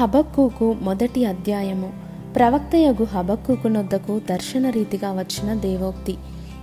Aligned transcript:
హబక్కుకు 0.00 0.76
మొదటి 0.82 1.24
అధ్యాయము. 1.24 1.92
ప్రవక్తయగు 2.36 3.04
హబక్కుకు 3.04 3.68
నొద్దకు 3.68 4.20
దర్శన 4.30 4.70
రీతిగా 4.70 5.12
వచ్చిన 5.12 5.54
దేవోక్తి. 5.54 6.16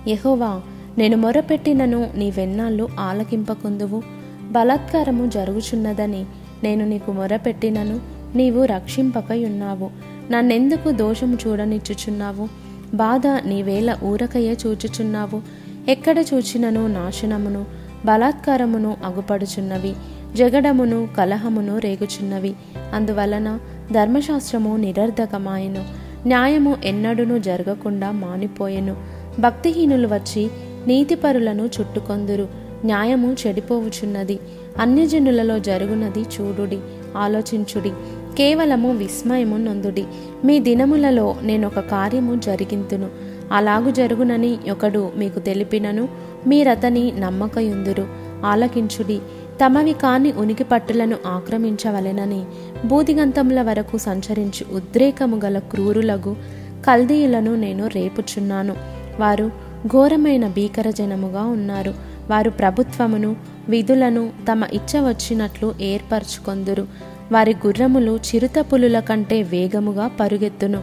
యహోవా 0.08 0.60
నేను 0.98 1.16
మొరపెట్టినను 1.16 2.10
నీవెన్నాళ్ళు 2.14 2.88
ఆలకింపకుందువు. 3.00 4.02
బలాత్కారము 4.50 5.26
జరుగుచున్నదని 5.26 6.26
నేను 6.64 6.86
నీకు 6.86 7.12
మొరపెట్టినను 7.12 8.00
నీవు 8.36 8.64
రక్షింపకయున్నావు. 8.64 9.90
నన్నెందుకు 10.30 10.90
దోషము 10.90 11.38
చూడనిచ్చుచున్నావు? 11.46 12.48
బాధ 12.94 13.26
నీవేళ 13.26 13.96
ఊరకయే 14.04 14.56
చూచుచున్నావు. 14.66 15.42
ఎక్కడ 15.88 16.18
చూచినను 16.18 16.86
నాశనమును 16.86 17.64
బలాత్కారమును 18.06 18.96
అగుపడుచున్నవి? 19.04 19.94
జగడమును 20.36 21.08
కలహమును 21.16 21.78
రేగుచున్నవి. 21.78 22.54
అందువలన 22.94 23.58
ధర్మశాస్త్రము 23.92 24.76
నిరర్ధకమాయెను. 24.76 25.84
న్యాయము 26.26 26.76
ఎన్నడూనూ 26.84 27.38
జరగకుండా 27.38 28.10
మానిపోయెను. 28.10 28.96
భక్తిహీనులు 29.40 30.08
వచ్చి 30.08 30.50
నీతిపరులను 30.86 31.62
చుట్టుకొందురు. 31.80 32.48
న్యాయము 32.84 33.36
చెడిపోవుచున్నది. 33.46 34.38
అన్యజనులలో 34.78 35.58
జరుగునది 35.58 36.20
చూడుడి 36.20 36.78
ఆలోచించుడి. 37.16 37.90
కేవలము 38.36 38.92
విస్మయము 38.92 39.56
నొందుడి. 39.56 40.04
మీ 40.44 40.58
దినములలో 40.58 41.36
నేనొక 41.42 41.80
కార్యము 41.80 42.40
జరిగింతును. 42.40 43.08
అలాగు 43.52 43.90
జరుగునని 43.90 44.58
ఒకడు 44.70 45.10
మీకు 45.16 45.38
తెలిపినను. 45.38 46.08
మీరతని 46.46 47.12
నమ్మకయుందురు. 47.18 48.25
ఆలకించుడి. 48.44 49.20
తమవి 49.64 49.92
కాని 49.92 50.32
ఉనికి 50.32 50.64
పట్టులను 50.64 51.16
ఆక్రమించవలెనని 51.26 52.44
బూదిగంతముల 52.84 53.62
వరకు 53.62 53.98
సంచరించి 53.98 54.76
ఉద్రేకము 54.76 55.40
గల 55.44 55.58
క్రూరులగు 55.58 56.36
కల్దీయులను 56.86 57.56
నేను 57.56 57.86
రేపుచున్నాను. 57.86 58.76
వారు 59.20 59.50
ఘోరమైన 59.86 60.48
భీకర 60.48 60.90
జనముగా 60.90 61.42
ఉన్నారు. 61.42 61.94
వారు 62.30 62.50
ప్రభుత్వమును 62.50 63.36
విధులను 63.68 64.30
తమ 64.52 64.64
ఇచ్చ 64.72 65.00
వచ్చినట్లు 65.00 65.74
ఏర్పరచుకొందురు. 65.80 66.86
వారి 67.32 67.56
గుర్రములు 67.66 68.16
చిరుత 68.16 68.66
పులుల 68.72 69.00
కంటే 69.00 69.42
వేగముగా 69.42 70.10
పరుగెత్తును. 70.20 70.82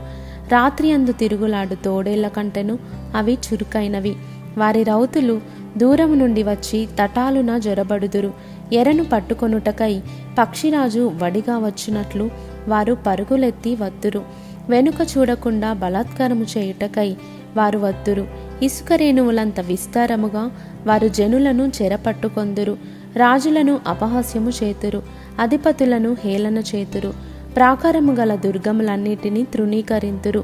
రాత్రి 0.51 0.91
అందు 0.91 1.11
తిరుగులాడు 1.11 1.75
తోడేళ్ళ 1.75 2.27
కంటెను 2.27 2.79
అవి 3.15 3.33
చురుకైనవి. 3.33 4.15
వారి 4.57 4.83
రౌతులు 4.83 5.41
దూరము 5.77 6.15
నుండి 6.15 6.43
వచ్చి 6.43 6.87
తటాలున 7.01 7.57
జొరబడుదురు. 7.57 8.33
ఎరను 8.73 9.03
పట్టుకొనుటకై 9.03 10.01
పక్షిరాజు 10.39 11.11
వడిగా 11.23 11.57
వచ్చినట్లు 11.57 12.29
వారు 12.67 12.97
పరుగులెత్తి 13.07 13.75
వద్దురు 13.75 14.21
వెనుక 14.69 14.95
చూడకుండా 15.17 15.73
బలాత్కారము 15.73 16.45
చేయుటకై 16.57 17.15
వారు 17.57 17.79
వత్తురు. 17.79 18.27
ఇసుక 18.63 18.93
రేణువులంత 18.93 19.59
విస్తారముగా 19.59 20.51
వారు 20.87 21.07
జనులను 21.07 21.71
చెరపట్టుకొందురు. 21.81 22.77
రాజులను 23.15 23.79
అపహాస్యము 23.87 24.49
చేతురు. 24.49 25.03
అధిపతులను 25.39 26.17
హేళన 26.23 26.57
చేతురు. 26.57 27.13
ప్రాకారము 27.55 28.13
గల 28.13 28.35
దుర్గములన్నిటినీ 28.35 29.43
తృణీకరింతురు. 29.43 30.43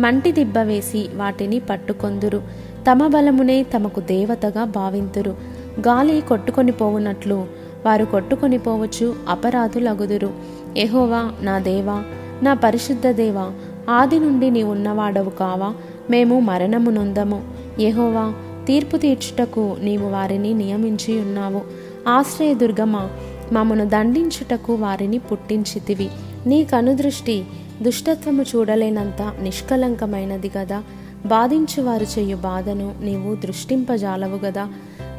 మంటి 0.00 0.32
దిబ్బ 0.32 0.58
వేసి 0.58 1.08
వాటిని 1.14 1.58
పట్టుకొందురు. 1.60 2.42
తమ 2.90 3.06
బలమునే 3.06 3.62
తమకు 3.62 4.00
దేవతగా 4.00 4.64
భావింతురు. 4.64 5.36
గాలి 5.80 6.20
కొట్టుకొని 6.20 6.72
పోవునట్లు 6.72 7.46
వారు 7.86 8.04
కొట్టుకొని 8.04 8.58
పోవచ్చు 8.58 9.14
అపరాధులగుదురు. 9.28 10.30
ఎహోవా 10.76 11.32
నా 11.42 11.58
దేవా 11.58 12.04
నా 12.42 12.54
పరిశుద్ధ 12.54 13.06
దేవా 13.06 13.50
ఆది 13.90 14.18
నుండి 14.18 14.50
నీ 14.50 14.62
ఉన్నవాడవు 14.62 15.30
కావా? 15.30 15.74
మేము 16.10 16.40
మరణము 16.40 16.90
నొందము. 16.90 17.42
ఎహోవా 17.80 18.34
తీర్పు 18.66 18.96
తీర్చుటకు 18.96 19.76
నీవు 19.80 20.08
వారిని 20.08 20.54
నియమించి 20.54 21.20
ఉన్నావు. 21.20 21.60
ఆశ్రయదుర్గమా 22.08 23.08
మమ్మను 23.52 23.88
దండించుటకు 23.88 24.74
వారిని 24.74 25.18
పుట్టించితివి. 25.18 26.08
నీ 26.46 26.64
కనుదృష్టి 26.64 27.44
దుష్టత్వము 27.82 28.42
చూడలేనంత 28.42 29.32
నిష్కలంకమైనది 29.42 30.50
గదా. 30.58 30.82
బాధించువారు 31.26 32.06
చేయు 32.18 32.36
బాధను 32.36 32.94
నీవు 33.02 33.34
దృష్టింపజాలవు 33.34 34.36
గదా. 34.36 34.68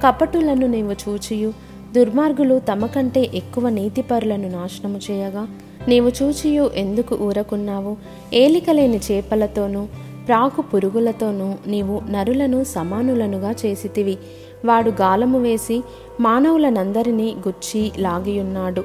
కపటులను 0.05 0.67
నీవు 0.67 0.91
చూచియు. 0.91 1.53
దుర్మార్గులు 1.95 2.61
తమ 2.71 2.85
కంటే 2.85 3.31
ఎక్కువ 3.33 3.69
నీతిపరులను 3.69 4.49
నాశనము 4.49 4.99
చేయగా. 5.11 5.47
నీవు 5.87 6.11
చూచియు 6.23 6.71
ఎందుకు 6.75 7.15
ఊరకున్నావు? 7.15 7.97
ఏలికలేని 8.33 8.97
చేపలతోనూ 8.97 9.87
ప్రాకు 10.27 10.61
పురుగులతోనూ 10.61 11.53
నీవు 11.67 12.01
నరులను 12.09 12.63
సమానులనుగా 12.63 13.51
చేసితివి. 13.51 14.17
వాడు 14.65 14.89
గాలము 14.89 15.39
వేసి 15.39 15.83
మానవులనందరినీ 16.19 17.35
గుచ్చి 17.47 17.91
లాగియున్నాడు. 17.99 18.83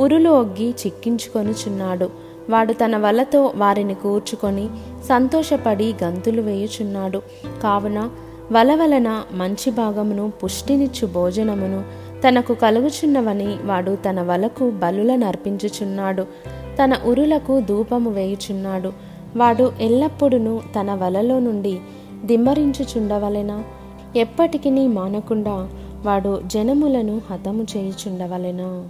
ఉరులు 0.00 0.30
ఒగ్గి 0.30 0.70
చిక్కించుకొనుచున్నాడు. 0.70 2.25
వాడు 2.50 2.72
తన 2.72 2.96
వలతో 2.96 3.52
వారిని 3.56 3.94
కూర్చుకొని 3.94 4.68
సంతోషపడి 5.08 5.94
గంతులు 6.04 6.42
వేయుచున్నాడు. 6.42 7.22
కావున 7.62 8.10
వల 8.52 8.74
వలన 8.74 9.22
మంచి 9.32 9.70
భాగమును 9.70 10.32
పుష్టినిచ్చు 10.44 11.06
భోజనమును 11.06 12.06
తనకు 12.28 12.54
కలుగుచున్నవని 12.54 13.56
వాడు 13.64 13.98
తన 14.08 14.22
వలకు 14.22 14.70
బలులనర్పించుచున్నాడు. 14.70 16.22
తన 16.82 16.96
ఉరులకు 17.06 17.60
ధూపము 17.60 18.10
వేయుచున్నాడు. 18.10 18.92
వాడు 19.36 19.72
ఎల్లప్పుడూ 19.80 20.60
తన 20.80 20.94
వలలో 20.94 21.38
నుండి 21.38 21.78
దిమ్మరించుచుండవలెనా? 22.24 23.64
ఎప్పటికీ 24.16 24.70
మానకుండా 24.70 25.68
వాడు 26.04 26.40
జనములను 26.46 27.20
హతము 27.30 27.66
చేయుచుండవలెనా? 27.76 28.88